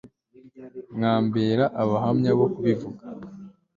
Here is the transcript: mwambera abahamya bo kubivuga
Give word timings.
mwambera 0.95 1.65
abahamya 1.81 2.31
bo 2.39 2.47
kubivuga 2.53 3.03